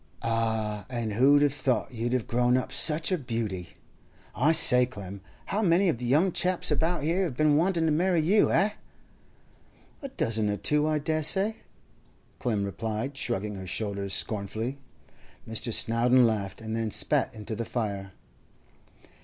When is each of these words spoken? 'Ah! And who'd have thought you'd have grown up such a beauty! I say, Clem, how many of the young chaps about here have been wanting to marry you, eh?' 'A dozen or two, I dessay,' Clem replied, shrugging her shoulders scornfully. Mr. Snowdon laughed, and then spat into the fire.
'Ah! 0.23 0.87
And 0.89 1.13
who'd 1.13 1.43
have 1.43 1.53
thought 1.53 1.91
you'd 1.93 2.13
have 2.13 2.25
grown 2.25 2.57
up 2.57 2.73
such 2.73 3.11
a 3.11 3.19
beauty! 3.19 3.75
I 4.33 4.51
say, 4.51 4.87
Clem, 4.87 5.21
how 5.45 5.61
many 5.61 5.89
of 5.89 5.99
the 5.99 6.05
young 6.05 6.31
chaps 6.31 6.71
about 6.71 7.03
here 7.03 7.23
have 7.25 7.37
been 7.37 7.55
wanting 7.55 7.85
to 7.85 7.91
marry 7.91 8.19
you, 8.19 8.51
eh?' 8.51 8.71
'A 10.01 10.09
dozen 10.09 10.49
or 10.49 10.57
two, 10.57 10.87
I 10.87 10.97
dessay,' 10.97 11.57
Clem 12.39 12.63
replied, 12.63 13.15
shrugging 13.15 13.53
her 13.57 13.67
shoulders 13.67 14.15
scornfully. 14.15 14.79
Mr. 15.47 15.71
Snowdon 15.71 16.25
laughed, 16.25 16.61
and 16.61 16.75
then 16.75 16.89
spat 16.89 17.31
into 17.35 17.55
the 17.55 17.63
fire. 17.63 18.11